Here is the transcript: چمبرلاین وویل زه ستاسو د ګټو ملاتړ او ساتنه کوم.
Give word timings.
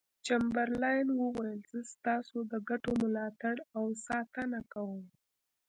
چمبرلاین 0.25 1.07
وویل 1.13 1.61
زه 1.71 1.79
ستاسو 1.93 2.37
د 2.51 2.53
ګټو 2.69 2.91
ملاتړ 3.01 3.55
او 3.77 3.85
ساتنه 4.05 4.59
کوم. 4.73 5.03